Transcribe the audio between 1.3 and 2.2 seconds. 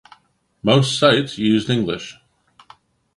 used English.